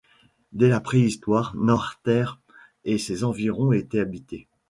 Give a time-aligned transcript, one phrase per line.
[0.51, 2.39] Dès la préhistoire, Noirterre
[2.85, 4.47] et ses environs étaient habités.